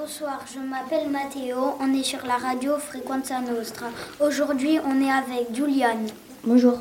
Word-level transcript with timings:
Bonsoir, 0.00 0.40
je 0.50 0.58
m'appelle 0.60 1.10
Mathéo, 1.10 1.58
on 1.78 1.92
est 1.92 2.02
sur 2.02 2.24
la 2.24 2.38
radio 2.38 2.78
Frequenza 2.78 3.38
Nostra. 3.42 3.88
Aujourd'hui, 4.24 4.78
on 4.86 4.98
est 4.98 5.10
avec 5.10 5.54
Juliane. 5.54 6.06
Bonjour. 6.42 6.78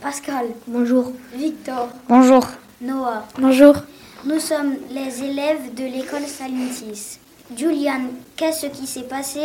Pascal. 0.00 0.46
Bonjour. 0.68 1.10
Victor. 1.34 1.88
Bonjour. 2.08 2.46
Noah. 2.80 3.26
Bonjour. 3.40 3.74
Nous 4.24 4.38
sommes 4.38 4.74
les 4.92 5.24
élèves 5.24 5.74
de 5.74 5.86
l'école 5.86 6.22
Salintis. 6.22 7.18
Julian, 7.56 8.02
qu'est-ce 8.36 8.66
qui 8.66 8.86
s'est 8.86 9.08
passé 9.08 9.40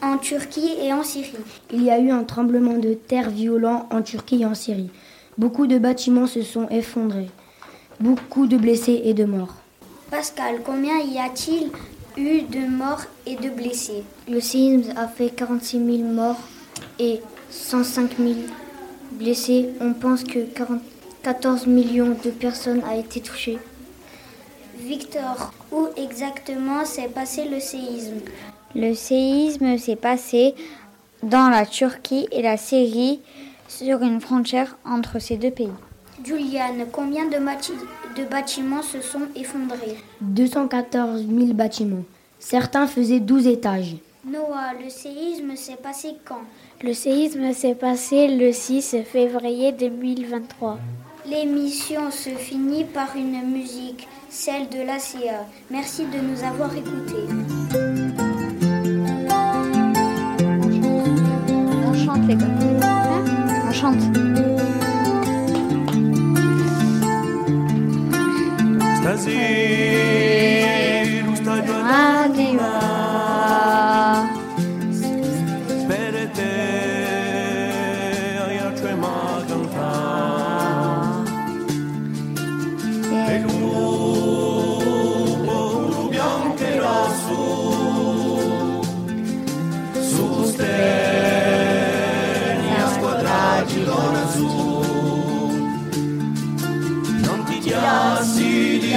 en 0.00 0.16
Turquie 0.16 0.74
et 0.80 0.92
en 0.92 1.02
Syrie 1.02 1.34
Il 1.72 1.82
y 1.82 1.90
a 1.90 1.98
eu 1.98 2.10
un 2.12 2.22
tremblement 2.22 2.78
de 2.78 2.94
terre 2.94 3.30
violent 3.30 3.88
en 3.90 4.00
Turquie 4.00 4.42
et 4.42 4.46
en 4.46 4.54
Syrie. 4.54 4.90
Beaucoup 5.38 5.66
de 5.66 5.76
bâtiments 5.78 6.28
se 6.28 6.42
sont 6.42 6.68
effondrés. 6.68 7.30
Beaucoup 7.98 8.46
de 8.46 8.58
blessés 8.58 9.02
et 9.06 9.12
de 9.14 9.24
morts. 9.24 9.56
Pascal, 10.12 10.58
combien 10.64 11.00
y 11.00 11.18
a-t-il 11.18 11.72
eu 12.16 12.42
de 12.46 12.58
morts 12.66 13.06
et 13.26 13.36
de 13.36 13.48
blessés. 13.48 14.04
Le 14.28 14.40
séisme 14.40 14.92
a 14.96 15.08
fait 15.08 15.30
46 15.30 15.78
000 15.78 16.08
morts 16.08 16.40
et 16.98 17.20
105 17.50 18.16
000 18.18 18.30
blessés. 19.12 19.70
On 19.80 19.94
pense 19.94 20.22
que 20.24 20.40
14 21.22 21.66
millions 21.66 22.14
de 22.22 22.30
personnes 22.30 22.82
ont 22.84 23.00
été 23.00 23.20
touchées. 23.20 23.58
Victor, 24.78 25.52
où 25.70 25.86
exactement 25.96 26.84
s'est 26.84 27.08
passé 27.08 27.44
le 27.48 27.60
séisme 27.60 28.20
Le 28.74 28.94
séisme 28.94 29.78
s'est 29.78 29.96
passé 29.96 30.54
dans 31.22 31.48
la 31.48 31.64
Turquie 31.66 32.26
et 32.32 32.42
la 32.42 32.56
Syrie 32.56 33.20
sur 33.68 34.02
une 34.02 34.20
frontière 34.20 34.76
entre 34.84 35.18
ces 35.18 35.36
deux 35.36 35.50
pays. 35.50 35.72
Juliane, 36.24 36.86
combien 36.92 37.24
de, 37.26 38.24
bâtiments 38.30 38.82
se 38.82 39.00
sont 39.00 39.26
effondrés 39.34 39.96
214 40.20 41.24
000 41.26 41.52
bâtiments. 41.54 42.04
Certains 42.38 42.86
faisaient 42.86 43.18
12 43.20 43.46
étages. 43.46 43.94
Noah, 44.24 44.72
le 44.82 44.88
séisme 44.88 45.56
s'est 45.56 45.78
passé 45.82 46.14
quand 46.24 46.40
Le 46.84 46.92
séisme 46.92 47.52
s'est 47.52 47.74
passé 47.74 48.28
le 48.28 48.52
6 48.52 48.96
février 49.04 49.72
2023. 49.72 50.78
L'émission 51.26 52.10
se 52.10 52.30
finit 52.30 52.84
par 52.84 53.16
une 53.16 53.44
musique, 53.50 54.06
celle 54.28 54.68
de 54.68 54.78
l'ACA. 54.78 55.44
Merci 55.70 56.02
de 56.04 56.20
nous 56.20 56.44
avoir 56.44 56.72
écoutés. 56.76 57.90
Brasil 69.14 69.34
está 71.34 71.56
llorando 71.56 72.62
Espérate 75.82 76.48
Aia 78.38 78.74
trema 78.74 79.18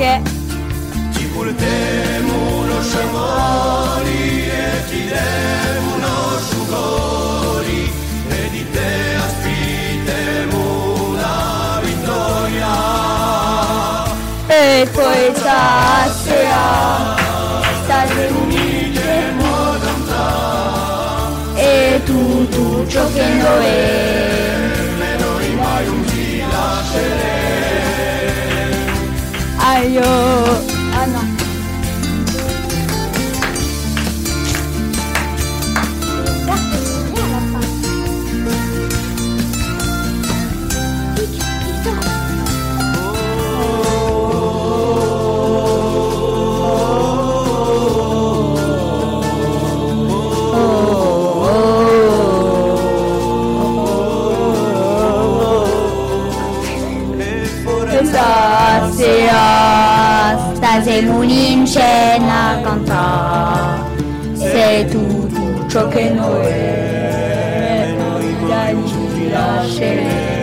perché 0.00 0.22
ci 1.12 1.24
portiamo 1.26 2.62
uno 2.62 2.82
sciamori 2.82 4.48
e 4.48 4.82
ti 4.88 5.02
diamo 5.04 5.94
uno 5.96 6.18
sugori 6.48 7.82
e 8.30 8.48
di 8.50 8.66
te 8.70 9.14
aspettiamo 9.16 11.14
la 11.16 11.80
vittoria 11.84 12.74
e 14.46 14.88
poi 14.90 15.34
stasera 15.34 17.16
stasera 17.84 18.34
unite 18.36 18.68
e 21.56 22.00
tu 22.06 22.48
tu 22.48 22.86
ciò 22.88 23.06
che 23.12 23.26
noi 23.28 24.28
가요 29.80 30.00
아나 30.92 31.40
안녕하세요. 59.32 59.69
l'unim 61.02 61.64
scena 61.64 62.60
cantà, 62.62 63.84
sei 64.34 64.86
tu, 64.88 65.26
tu 65.28 65.68
ciò 65.68 65.88
che 65.88 66.10
noi, 66.10 66.48
noi 68.16 68.36
mai 68.40 68.76
ci 69.74 70.39